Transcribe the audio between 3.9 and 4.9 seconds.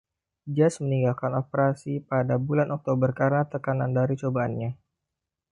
dari cobaannya.